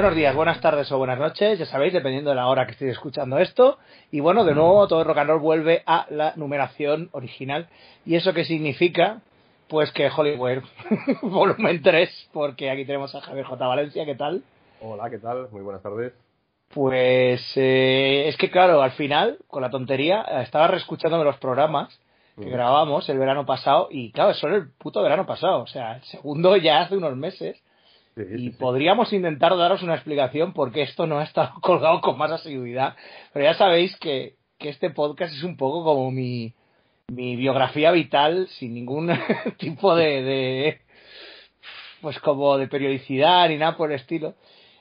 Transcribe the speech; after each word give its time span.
Buenos 0.00 0.16
días, 0.16 0.34
buenas 0.34 0.62
tardes 0.62 0.90
o 0.92 0.96
buenas 0.96 1.18
noches, 1.18 1.58
ya 1.58 1.66
sabéis, 1.66 1.92
dependiendo 1.92 2.30
de 2.30 2.36
la 2.36 2.46
hora 2.46 2.64
que 2.64 2.72
estéis 2.72 2.92
escuchando 2.92 3.38
esto. 3.38 3.76
Y 4.10 4.20
bueno, 4.20 4.44
de 4.44 4.54
nuevo, 4.54 4.88
todo 4.88 5.00
el 5.00 5.06
rock 5.06 5.18
and 5.18 5.28
roll 5.28 5.40
vuelve 5.40 5.82
a 5.84 6.06
la 6.08 6.32
numeración 6.36 7.10
original. 7.12 7.68
¿Y 8.06 8.14
eso 8.14 8.32
qué 8.32 8.46
significa? 8.46 9.20
Pues 9.68 9.92
que 9.92 10.08
Hollywood 10.08 10.62
volumen 11.20 11.82
3, 11.82 12.30
porque 12.32 12.70
aquí 12.70 12.86
tenemos 12.86 13.14
a 13.14 13.20
Javier 13.20 13.44
J. 13.44 13.66
Valencia, 13.66 14.06
¿qué 14.06 14.14
tal? 14.14 14.42
Hola, 14.80 15.10
¿qué 15.10 15.18
tal? 15.18 15.48
Muy 15.50 15.60
buenas 15.60 15.82
tardes. 15.82 16.14
Pues 16.72 17.52
eh, 17.56 18.26
es 18.26 18.38
que 18.38 18.50
claro, 18.50 18.80
al 18.80 18.92
final, 18.92 19.36
con 19.48 19.60
la 19.60 19.68
tontería, 19.68 20.22
estaba 20.42 20.68
reescuchándome 20.68 21.24
los 21.24 21.36
programas 21.36 22.00
que 22.36 22.46
Mm. 22.46 22.52
grabamos 22.52 23.06
el 23.10 23.18
verano 23.18 23.44
pasado 23.44 23.88
y 23.90 24.12
claro, 24.12 24.32
solo 24.32 24.56
el 24.56 24.70
puto 24.70 25.02
verano 25.02 25.26
pasado, 25.26 25.60
o 25.60 25.66
sea, 25.66 25.96
el 25.96 26.04
segundo 26.04 26.56
ya 26.56 26.80
hace 26.80 26.96
unos 26.96 27.14
meses 27.16 27.60
Sí, 28.16 28.22
sí, 28.24 28.46
y 28.46 28.50
podríamos 28.50 29.12
intentar 29.12 29.56
daros 29.56 29.82
una 29.82 29.94
explicación 29.94 30.52
por 30.52 30.72
qué 30.72 30.82
esto 30.82 31.06
no 31.06 31.18
ha 31.18 31.24
estado 31.24 31.52
colgado 31.62 32.00
con 32.00 32.18
más 32.18 32.30
asiduidad, 32.30 32.96
pero 33.32 33.44
ya 33.44 33.54
sabéis 33.54 33.96
que, 33.98 34.34
que 34.58 34.68
este 34.68 34.90
podcast 34.90 35.32
es 35.34 35.42
un 35.44 35.56
poco 35.56 35.84
como 35.84 36.10
mi, 36.10 36.52
mi 37.08 37.36
biografía 37.36 37.90
vital 37.92 38.48
sin 38.58 38.74
ningún 38.74 39.10
tipo 39.58 39.94
de, 39.94 40.22
de 40.22 40.80
pues 42.00 42.18
como 42.20 42.56
de 42.58 42.66
periodicidad 42.66 43.48
ni 43.48 43.56
nada 43.58 43.76
por 43.76 43.90
el 43.92 43.96
estilo. 44.00 44.34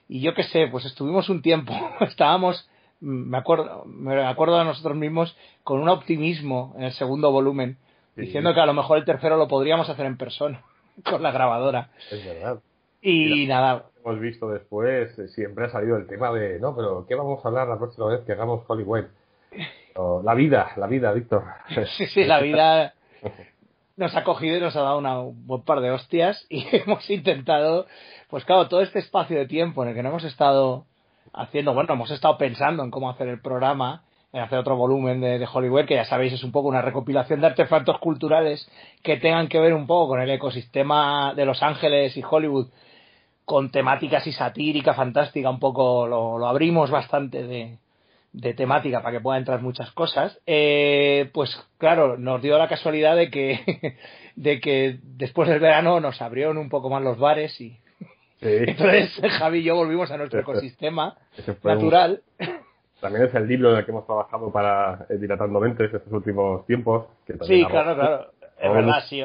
Y 0.07 0.21
yo 0.21 0.33
qué 0.33 0.43
sé, 0.43 0.67
pues 0.67 0.85
estuvimos 0.85 1.29
un 1.29 1.41
tiempo, 1.43 1.73
estábamos, 2.01 2.67
me 2.99 3.37
acuerdo, 3.37 3.83
me 3.85 4.25
acuerdo 4.25 4.57
de 4.57 4.65
nosotros 4.65 4.97
mismos 4.97 5.37
con 5.63 5.79
un 5.81 5.89
optimismo 5.89 6.73
en 6.77 6.83
el 6.85 6.91
segundo 6.93 7.31
volumen, 7.31 7.77
Sí. 8.15 8.21
diciendo 8.25 8.53
que 8.53 8.59
a 8.59 8.65
lo 8.65 8.73
mejor 8.73 8.97
el 8.97 9.05
tercero 9.05 9.37
lo 9.37 9.47
podríamos 9.47 9.87
hacer 9.87 10.05
en 10.07 10.17
persona, 10.17 10.61
con 11.05 11.21
la 11.23 11.31
grabadora. 11.31 11.91
Es 12.11 12.25
verdad. 12.25 12.59
Y 13.01 13.47
nada, 13.47 13.85
Hemos 14.03 14.19
visto 14.19 14.49
después, 14.49 15.17
eh, 15.19 15.27
siempre 15.27 15.65
ha 15.65 15.69
salido 15.69 15.97
el 15.97 16.07
tema 16.07 16.31
de, 16.31 16.59
no, 16.59 16.75
pero 16.75 17.05
¿qué 17.07 17.15
vamos 17.15 17.43
a 17.43 17.47
hablar 17.49 17.67
la 17.67 17.77
próxima 17.77 18.07
vez 18.07 18.21
que 18.21 18.31
hagamos 18.31 18.63
Hollywood? 18.67 19.05
O, 19.95 20.21
la 20.23 20.33
vida, 20.35 20.71
la 20.77 20.87
vida, 20.87 21.11
Víctor. 21.11 21.43
sí, 21.97 22.07
sí, 22.07 22.23
la 22.23 22.39
vida 22.39 22.93
nos 23.97 24.15
ha 24.15 24.23
cogido 24.23 24.57
y 24.57 24.61
nos 24.61 24.75
ha 24.77 24.81
dado 24.81 24.97
una, 24.97 25.19
un 25.19 25.45
buen 25.45 25.63
par 25.63 25.81
de 25.81 25.91
hostias 25.91 26.45
y 26.49 26.65
hemos 26.71 27.09
intentado, 27.09 27.87
pues 28.29 28.45
claro, 28.45 28.69
todo 28.69 28.81
este 28.81 28.99
espacio 28.99 29.37
de 29.37 29.47
tiempo 29.47 29.83
en 29.83 29.89
el 29.89 29.95
que 29.95 30.03
no 30.03 30.09
hemos 30.09 30.23
estado 30.23 30.85
haciendo, 31.33 31.73
bueno, 31.73 31.93
hemos 31.93 32.09
estado 32.09 32.37
pensando 32.37 32.83
en 32.83 32.91
cómo 32.91 33.09
hacer 33.09 33.27
el 33.27 33.41
programa, 33.41 34.03
en 34.31 34.41
hacer 34.41 34.59
otro 34.59 34.77
volumen 34.77 35.19
de, 35.19 35.39
de 35.39 35.47
Hollywood, 35.51 35.85
que 35.85 35.95
ya 35.95 36.05
sabéis 36.05 36.33
es 36.33 36.43
un 36.43 36.53
poco 36.53 36.69
una 36.69 36.81
recopilación 36.81 37.41
de 37.41 37.47
artefactos 37.47 37.99
culturales 37.99 38.69
que 39.03 39.17
tengan 39.17 39.49
que 39.49 39.59
ver 39.59 39.73
un 39.73 39.85
poco 39.85 40.09
con 40.09 40.21
el 40.21 40.29
ecosistema 40.29 41.33
de 41.35 41.45
Los 41.45 41.61
Ángeles 41.61 42.15
y 42.15 42.23
Hollywood, 42.27 42.69
con 43.49 43.71
temática 43.71 44.17
así 44.17 44.31
satírica, 44.31 44.93
fantástica, 44.93 45.49
un 45.49 45.59
poco 45.59 46.07
lo, 46.07 46.37
lo 46.37 46.45
abrimos 46.47 46.91
bastante 46.91 47.41
de, 47.47 47.79
de 48.31 48.53
temática 48.53 49.01
para 49.01 49.17
que 49.17 49.23
pueda 49.23 49.39
entrar 49.39 49.59
muchas 49.59 49.89
cosas, 49.93 50.39
eh, 50.45 51.31
pues 51.33 51.49
claro, 51.79 52.15
nos 52.15 52.43
dio 52.43 52.59
la 52.59 52.67
casualidad 52.67 53.15
de 53.15 53.31
que, 53.31 53.97
de 54.35 54.59
que 54.61 54.99
después 55.01 55.49
del 55.49 55.59
verano 55.59 55.99
nos 55.99 56.21
abrieron 56.21 56.59
un 56.59 56.69
poco 56.69 56.91
más 56.91 57.01
los 57.01 57.17
bares 57.17 57.59
y 57.59 57.69
Sí, 58.39 58.47
entonces 58.67 59.19
Javi 59.39 59.59
y 59.59 59.63
yo 59.63 59.75
volvimos 59.75 60.11
a 60.11 60.17
nuestro 60.17 60.41
ecosistema 60.41 61.17
un- 61.47 61.55
natural. 61.63 62.21
también 63.01 63.25
es 63.25 63.33
el 63.33 63.47
libro 63.47 63.71
en 63.71 63.77
el 63.79 63.85
que 63.85 63.89
hemos 63.89 64.05
trabajado 64.05 64.51
para 64.51 65.07
eh, 65.09 65.17
Dilatando 65.17 65.59
Mentes 65.59 65.91
estos 65.91 66.13
últimos 66.13 66.67
tiempos. 66.67 67.07
Que 67.25 67.33
Sí, 67.47 67.65
claro, 67.65 67.95
claro. 67.95 68.31
Es 68.61 68.71
verdad, 68.71 69.03
sí. 69.09 69.23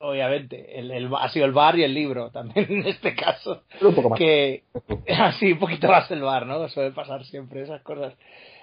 Obviamente. 0.00 0.78
El, 0.78 0.90
el- 0.90 1.10
ha 1.18 1.28
sido 1.28 1.46
el 1.46 1.52
bar 1.52 1.76
y 1.78 1.82
el 1.84 1.92
libro 1.94 2.30
también 2.30 2.66
en 2.70 2.86
este 2.86 3.14
caso. 3.14 3.62
Pero 3.78 3.88
un 3.90 3.94
poco 3.94 4.10
más. 4.10 4.18
que 4.18 4.62
así 5.18 5.52
un 5.52 5.58
poquito 5.58 5.88
más 5.88 6.10
el 6.10 6.22
bar, 6.22 6.46
¿no? 6.46 6.68
Suele 6.68 6.92
pasar 6.92 7.24
siempre 7.24 7.62
esas 7.62 7.82
cosas. 7.82 8.14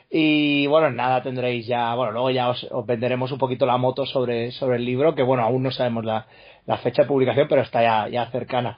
Y 0.09 0.68
bueno, 0.68 0.91
nada, 0.91 1.24
tendréis 1.24 1.66
ya, 1.66 1.94
bueno, 1.95 2.12
luego 2.12 2.29
ya 2.29 2.50
os, 2.50 2.63
os 2.72 2.85
venderemos 2.85 3.31
un 3.31 3.40
poquito 3.40 3.66
la 3.66 3.78
moto 3.78 4.06
sobre, 4.06 4.51
sobre 4.51 4.78
el 4.78 4.85
libro, 4.85 5.16
que 5.16 5.24
bueno, 5.24 5.44
aún 5.44 5.63
no 5.63 5.72
sabemos 5.72 6.06
la, 6.06 6.28
la 6.68 6.78
fecha 6.78 7.01
de 7.01 7.07
publicación, 7.07 7.47
pero 7.50 7.63
está 7.63 7.81
ya, 7.81 8.07
ya 8.07 8.28
cercana. 8.28 8.78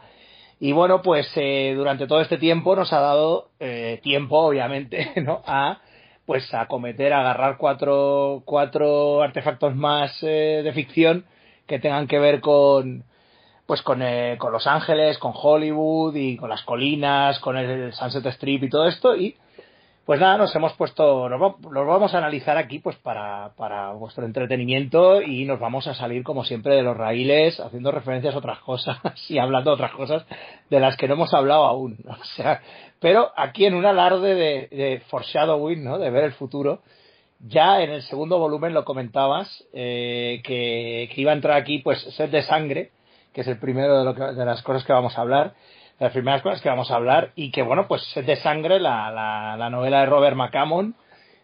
Y 0.59 0.72
bueno, 0.72 1.01
pues 1.01 1.29
eh, 1.35 1.73
durante 1.75 2.07
todo 2.07 2.22
este 2.22 2.38
tiempo 2.38 2.75
nos 2.78 2.94
ha 2.94 3.01
dado 3.01 3.50
eh, 3.59 4.00
tiempo, 4.01 4.40
obviamente, 4.40 5.12
¿no? 5.22 5.44
A 5.46 5.79
pues 6.25 6.51
a 6.53 6.66
cometer, 6.67 7.13
a 7.13 7.19
agarrar 7.22 7.57
cuatro, 7.57 8.41
cuatro 8.46 9.22
artefactos 9.22 9.75
más 9.75 10.17
eh, 10.23 10.62
de 10.63 10.72
ficción 10.73 11.25
que 11.67 11.79
tengan 11.79 12.07
que 12.07 12.19
ver 12.19 12.41
con, 12.41 13.03
pues 13.66 13.81
con, 13.81 14.01
eh, 14.01 14.38
con 14.39 14.51
Los 14.51 14.66
Ángeles, 14.66 15.17
con 15.17 15.33
Hollywood 15.35 16.16
y 16.16 16.38
con 16.38 16.50
las 16.50 16.63
colinas, 16.63 17.39
con 17.39 17.57
el 17.57 17.94
Sunset 17.94 18.25
Strip 18.25 18.63
y 18.63 18.69
todo 18.69 18.88
esto. 18.88 19.16
Y 19.16 19.35
pues 20.07 20.22
nada, 20.22 20.38
nos 20.38 20.55
hemos 20.55 20.72
puesto, 20.73 21.28
los 21.28 21.57
vamos 21.61 22.13
a 22.13 22.19
analizar 22.19 22.57
aquí 22.57 22.79
pues 22.79 22.95
para, 22.95 23.51
para 23.57 23.91
vuestro 23.91 24.25
entretenimiento 24.25 25.22
y 25.22 25.44
nos 25.44 25.59
vamos 25.59 25.85
a 25.85 25.95
salir 25.95 26.23
como 26.23 26.45
siempre 26.45 26.75
de 26.75 26.81
los 26.81 26.95
raíles 26.95 27.59
haciendo 27.59 27.91
referencias 27.91 28.34
a 28.34 28.38
otras 28.38 28.59
cosas 28.59 28.99
y 29.29 29.38
hablando 29.38 29.72
de 29.72 29.75
otras 29.75 29.91
cosas 29.91 30.25
de 30.69 30.79
las 30.79 30.95
que 30.95 31.09
no 31.09 31.16
hemos 31.16 31.34
hablado 31.34 31.66
aún. 31.66 31.97
O 32.07 32.23
sea, 32.38 32.61
pero 33.01 33.31
aquí 33.35 33.66
en 33.66 33.75
un 33.75 33.85
alarde 33.85 34.34
de, 34.34 34.67
de 34.72 35.01
foreshadowing, 35.09 35.84
¿no? 35.84 35.99
De 35.99 36.09
ver 36.09 36.23
el 36.23 36.31
futuro. 36.31 36.81
Ya 37.40 37.81
en 37.84 37.92
el 37.92 38.02
segundo 38.03 38.40
volumen 38.40 38.74
lo 38.74 38.84
comentabas, 38.84 39.64
eh, 39.74 40.42
que, 40.44 41.09
iba 41.16 41.31
a 41.31 41.36
entrar 41.36 41.58
aquí 41.58 41.80
pues 41.80 42.00
Sed 42.16 42.30
de 42.30 42.42
Sangre, 42.44 42.92
que 43.34 43.42
es 43.42 43.48
el 43.48 43.59
primero 43.59 44.00
de, 44.00 44.06
lo 44.06 44.16
que- 44.16 44.34
de 44.34 44.46
las 44.46 44.62
cosas 44.64 44.84
que 44.84 44.94
vamos 44.94 45.18
a 45.18 45.22
hablar, 45.22 45.53
de 46.00 46.06
las 46.06 46.14
primeras 46.14 46.42
cosas 46.42 46.62
que 46.62 46.70
vamos 46.70 46.90
a 46.90 46.96
hablar, 46.96 47.31
y 47.36 47.52
que 47.52 47.62
bueno, 47.62 47.88
pues 47.88 48.02
Sed 48.14 48.26
de 48.26 48.38
Sangre, 48.38 48.80
la, 48.80 49.12
la, 49.12 49.56
la 49.58 49.70
novela 49.70 50.00
de 50.00 50.06
Robert 50.08 50.36
McCammon 50.36 50.96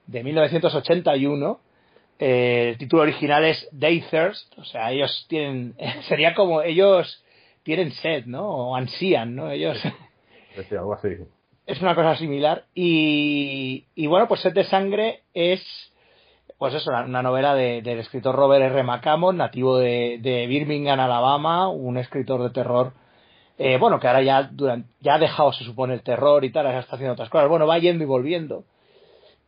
de 0.07 0.23
1981, 0.23 1.59
eh, 2.19 2.69
el 2.71 2.77
título 2.77 3.03
original 3.03 3.43
es 3.43 3.67
Day 3.71 4.01
Thirst, 4.09 4.57
o 4.57 4.63
sea, 4.65 4.91
ellos 4.91 5.25
tienen, 5.29 5.75
sería 6.07 6.33
como 6.33 6.61
ellos 6.61 7.23
tienen 7.63 7.91
sed, 7.91 8.25
¿no? 8.25 8.45
O 8.45 8.75
ansían, 8.75 9.35
¿no? 9.35 9.49
Ellos 9.49 9.77
algo 10.75 10.93
así. 10.93 11.09
Es 11.65 11.81
una 11.81 11.95
cosa 11.95 12.15
similar. 12.17 12.65
Y, 12.75 13.85
y 13.95 14.07
bueno, 14.07 14.27
pues 14.27 14.41
Sed 14.41 14.53
de 14.53 14.63
Sangre 14.65 15.21
es, 15.33 15.61
pues 16.57 16.73
eso, 16.73 16.91
una, 16.91 17.21
novela 17.21 17.55
de- 17.55 17.81
del 17.81 17.99
escritor 17.99 18.35
Robert 18.35 18.63
R. 18.65 18.83
McCammon, 18.83 19.37
nativo 19.37 19.77
de, 19.77 20.17
de 20.21 20.47
Birmingham, 20.47 20.99
Alabama, 20.99 21.67
un 21.69 21.97
escritor 21.97 22.43
de 22.43 22.49
terror, 22.49 22.93
eh, 23.57 23.77
bueno, 23.77 23.99
que 23.99 24.07
ahora 24.07 24.21
ya, 24.23 24.43
durante, 24.43 24.89
ya 25.01 25.15
ha 25.15 25.19
dejado, 25.19 25.53
se 25.53 25.63
supone, 25.63 25.93
el 25.93 26.01
terror 26.01 26.43
y 26.43 26.51
tal, 26.51 26.65
ahora 26.65 26.79
está 26.79 26.95
haciendo 26.95 27.13
otras 27.13 27.29
cosas. 27.29 27.47
Bueno, 27.49 27.67
va 27.67 27.77
yendo 27.79 28.03
y 28.03 28.07
volviendo. 28.07 28.63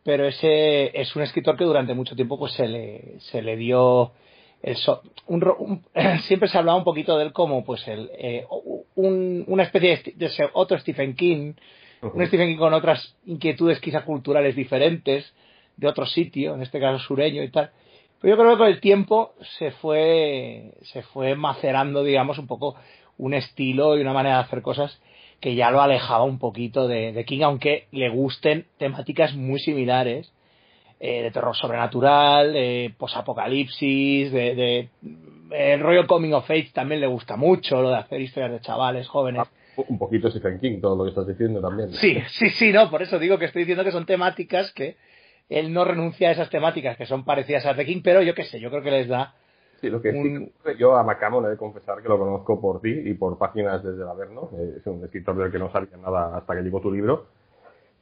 Pero 0.04 0.26
ese 0.26 0.98
es 1.00 1.14
un 1.16 1.22
escritor 1.22 1.56
que 1.56 1.64
durante 1.64 1.92
mucho 1.94 2.14
tiempo 2.14 2.38
pues 2.38 2.52
se 2.52 2.68
le, 2.68 3.18
se 3.18 3.42
le 3.42 3.56
dio 3.56 4.12
el 4.62 4.76
so- 4.76 5.02
un, 5.26 5.42
un- 5.58 5.84
siempre 6.28 6.48
se 6.48 6.56
hablaba 6.58 6.78
un 6.78 6.84
poquito 6.84 7.18
de 7.18 7.24
él 7.24 7.32
como 7.32 7.64
pues 7.64 7.86
el 7.88 8.08
eh, 8.16 8.46
un- 8.94 9.44
una 9.48 9.64
especie 9.64 10.14
de, 10.16 10.26
de 10.28 10.50
otro 10.52 10.78
Stephen 10.78 11.16
King. 11.16 11.54
Un 12.02 12.26
Stephen 12.26 12.48
King 12.48 12.58
con 12.58 12.74
otras 12.74 13.16
inquietudes 13.26 13.80
quizá 13.80 14.04
culturales 14.04 14.54
diferentes 14.54 15.32
de 15.76 15.88
otro 15.88 16.06
sitio, 16.06 16.54
en 16.54 16.62
este 16.62 16.80
caso 16.80 16.98
sureño 16.98 17.42
y 17.42 17.50
tal. 17.50 17.70
Pero 18.20 18.34
yo 18.34 18.42
creo 18.42 18.52
que 18.52 18.58
con 18.58 18.68
el 18.68 18.80
tiempo 18.80 19.34
se 19.58 19.70
fue, 19.72 20.72
se 20.82 21.02
fue 21.02 21.34
macerando, 21.34 22.02
digamos, 22.02 22.38
un 22.38 22.46
poco 22.46 22.76
un 23.18 23.34
estilo 23.34 23.96
y 23.96 24.00
una 24.00 24.12
manera 24.12 24.36
de 24.36 24.42
hacer 24.42 24.62
cosas 24.62 25.00
que 25.40 25.54
ya 25.54 25.70
lo 25.70 25.82
alejaba 25.82 26.24
un 26.24 26.38
poquito 26.38 26.88
de, 26.88 27.12
de 27.12 27.24
King, 27.24 27.42
aunque 27.42 27.86
le 27.92 28.08
gusten 28.08 28.66
temáticas 28.78 29.34
muy 29.34 29.60
similares, 29.60 30.32
eh, 30.98 31.22
de 31.22 31.30
terror 31.30 31.54
sobrenatural, 31.54 32.54
de 32.54 32.94
posapocalipsis, 32.96 34.32
de, 34.32 34.54
de 34.54 34.88
el 35.50 35.80
rollo 35.80 36.06
coming 36.06 36.32
of 36.32 36.50
age 36.50 36.70
también 36.72 37.02
le 37.02 37.06
gusta 37.06 37.36
mucho, 37.36 37.82
lo 37.82 37.90
de 37.90 37.96
hacer 37.96 38.20
historias 38.20 38.52
de 38.52 38.60
chavales 38.60 39.06
jóvenes. 39.06 39.42
Ah, 39.44 39.50
Un 39.88 39.98
poquito 39.98 40.30
Stephen 40.30 40.58
King, 40.58 40.80
todo 40.80 40.96
lo 40.96 41.04
que 41.04 41.10
estás 41.10 41.26
diciendo 41.26 41.60
también. 41.60 41.90
Sí, 41.92 42.18
sí, 42.28 42.50
sí, 42.50 42.72
no, 42.72 42.90
por 42.90 43.02
eso 43.02 43.18
digo 43.18 43.38
que 43.38 43.44
estoy 43.46 43.62
diciendo 43.62 43.84
que 43.84 43.92
son 43.92 44.06
temáticas 44.06 44.72
que 44.72 44.96
él 45.48 45.72
no 45.72 45.84
renuncia 45.84 46.28
a 46.28 46.32
esas 46.32 46.50
temáticas 46.50 46.96
que 46.96 47.06
son 47.06 47.24
parecidas 47.24 47.64
a 47.64 47.68
las 47.68 47.76
de 47.76 47.86
King, 47.86 48.00
pero 48.02 48.22
yo 48.22 48.34
qué 48.34 48.44
sé, 48.44 48.58
yo 48.60 48.70
creo 48.70 48.82
que 48.82 48.90
les 48.90 49.08
da. 49.08 49.34
Sí, 49.80 49.90
lo 49.90 50.00
que 50.00 50.12
sí 50.12 50.18
Un- 50.18 50.52
que 50.64 50.76
yo 50.76 50.96
a 50.96 51.02
Macamo 51.02 51.46
he 51.46 51.50
de 51.50 51.56
confesar 51.56 52.02
que 52.02 52.08
lo 52.08 52.18
conozco 52.18 52.60
por 52.60 52.80
ti 52.80 52.90
y 52.90 53.14
por 53.14 53.36
páginas 53.38 53.84
desde 53.84 54.02
el 54.02 54.08
Averno. 54.08 54.50
Es 54.76 54.86
un 54.86 55.04
escritor 55.04 55.36
del 55.36 55.52
que 55.52 55.58
no 55.58 55.70
sabía 55.70 55.96
nada 55.98 56.36
hasta 56.38 56.56
que 56.56 56.62
llegó 56.62 56.80
tu 56.80 56.90
libro. 56.90 57.26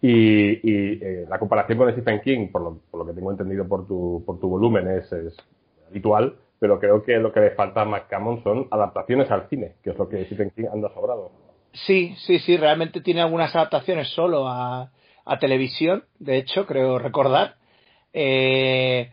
Y, 0.01 0.61
y, 0.63 0.99
eh, 1.03 1.27
la 1.29 1.39
comparación 1.39 1.79
con 1.79 1.91
Stephen 1.91 2.21
King, 2.21 2.49
por 2.53 2.63
lo, 2.63 2.79
por 2.91 3.01
lo 3.01 3.07
que 3.07 3.13
tengo 3.15 3.31
entendido 3.31 3.67
por 3.67 3.87
tu, 3.87 4.23
por 4.25 4.39
tu 4.39 4.49
volumen, 4.49 4.87
es, 4.89 5.11
es 5.13 5.37
habitual, 5.89 6.37
pero 6.59 6.79
creo 6.79 7.03
que 7.03 7.17
lo 7.17 7.33
que 7.33 7.41
le 7.41 7.51
falta 7.53 7.83
a 7.83 7.85
McCammon 7.87 8.43
son 8.43 8.69
adaptaciones 8.71 9.31
al 9.31 9.49
cine, 9.49 9.77
que 9.83 9.91
es 9.91 9.99
lo 9.99 10.09
que 10.09 10.25
Stephen 10.27 10.51
King 10.51 10.67
anda 10.73 10.93
sobrado. 10.95 11.31
Sí, 11.75 12.15
sí, 12.27 12.39
sí, 12.39 12.57
realmente 12.57 13.01
tiene 13.01 13.21
algunas 13.21 13.55
adaptaciones 13.55 14.09
solo 14.09 14.49
a, 14.49 14.91
a 15.25 15.39
televisión, 15.39 16.05
de 16.19 16.39
hecho, 16.39 16.67
creo 16.67 16.99
recordar. 16.99 17.57
Eh, 18.13 19.11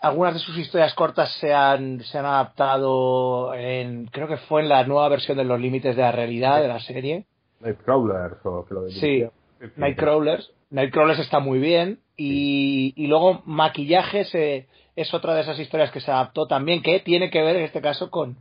algunas 0.00 0.34
de 0.34 0.40
sus 0.40 0.58
historias 0.58 0.94
cortas 0.94 1.32
se 1.40 1.52
han, 1.52 2.00
se 2.00 2.18
han 2.18 2.26
adaptado 2.26 3.54
en, 3.54 4.06
creo 4.06 4.28
que 4.28 4.36
fue 4.36 4.62
en 4.62 4.68
la 4.68 4.84
nueva 4.84 5.08
versión 5.08 5.36
de 5.38 5.44
Los 5.44 5.60
Límites 5.60 5.96
de 5.96 6.02
la 6.02 6.12
Realidad 6.12 6.60
de 6.60 6.68
la 6.68 6.80
serie. 6.80 7.26
Nightcrawlers 7.60 8.38
o 8.44 8.64
que 8.64 8.74
lo 8.74 8.88
Sí, 8.88 9.24
Nightcrawlers. 9.76 10.52
Nightcrawlers 10.70 11.20
está 11.20 11.40
muy 11.40 11.58
bien. 11.58 12.00
Y, 12.16 12.92
y 12.96 13.06
luego 13.06 13.42
Maquillajes 13.44 14.34
eh, 14.34 14.66
es 14.96 15.12
otra 15.14 15.34
de 15.34 15.42
esas 15.42 15.58
historias 15.58 15.90
que 15.90 16.00
se 16.00 16.10
adaptó 16.10 16.46
también, 16.46 16.82
que 16.82 17.00
tiene 17.00 17.30
que 17.30 17.42
ver 17.42 17.56
en 17.56 17.64
este 17.64 17.80
caso 17.80 18.10
con, 18.10 18.36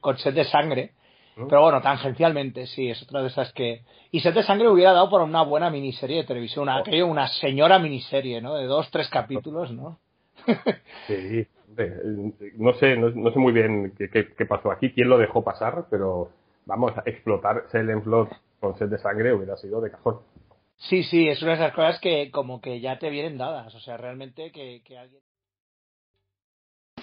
con 0.00 0.18
Set 0.18 0.34
de 0.34 0.44
Sangre. 0.44 0.92
Pero 1.34 1.62
bueno, 1.62 1.80
tangencialmente, 1.80 2.66
sí, 2.66 2.90
es 2.90 3.02
otra 3.02 3.22
de 3.22 3.28
esas 3.28 3.52
que. 3.52 3.82
Y 4.10 4.20
Set 4.20 4.34
de 4.34 4.42
Sangre 4.42 4.68
hubiera 4.68 4.92
dado 4.92 5.08
por 5.08 5.22
una 5.22 5.42
buena 5.42 5.70
miniserie 5.70 6.18
de 6.18 6.24
televisión, 6.24 6.64
una, 6.64 6.82
oh. 6.82 7.06
una 7.06 7.28
señora 7.28 7.78
miniserie, 7.78 8.42
¿no? 8.42 8.54
De 8.54 8.66
dos, 8.66 8.90
tres 8.90 9.08
capítulos, 9.08 9.72
¿no? 9.72 9.98
sí, 11.06 11.46
no 12.56 12.72
sé, 12.74 12.96
no, 12.96 13.30
sé 13.30 13.38
muy 13.38 13.52
bien 13.52 13.94
qué, 13.96 14.08
qué, 14.10 14.46
pasó 14.46 14.70
aquí, 14.70 14.92
quién 14.92 15.08
lo 15.08 15.18
dejó 15.18 15.42
pasar, 15.42 15.86
pero 15.90 16.30
vamos, 16.66 16.92
a 16.96 17.02
explotar 17.06 17.64
Silent 17.70 18.04
Flood 18.04 18.28
con 18.60 18.76
Set 18.76 18.90
de 18.90 18.98
Sangre 18.98 19.32
hubiera 19.32 19.56
sido 19.56 19.80
de 19.80 19.90
cajón. 19.90 20.20
Sí, 20.76 21.02
sí, 21.04 21.28
es 21.28 21.40
una 21.42 21.52
de 21.52 21.58
esas 21.58 21.74
cosas 21.74 22.00
que 22.00 22.30
como 22.30 22.60
que 22.60 22.80
ya 22.80 22.98
te 22.98 23.08
vienen 23.08 23.38
dadas, 23.38 23.74
o 23.74 23.80
sea, 23.80 23.96
realmente 23.96 24.50
que, 24.52 24.82
que 24.84 24.98
alguien... 24.98 25.22